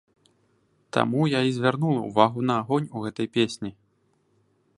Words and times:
Таму 0.95 1.21
я 1.37 1.41
і 1.49 1.53
звярнула 1.57 2.01
ўвагу 2.09 2.39
на 2.51 2.59
агонь 2.63 2.89
у 2.95 3.05
гэтай 3.05 3.27
песні. 3.39 3.71